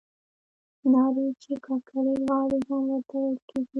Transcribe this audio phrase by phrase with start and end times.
[0.91, 3.67] نارې چې کاکړۍ غاړې هم ورته ویل کیږي.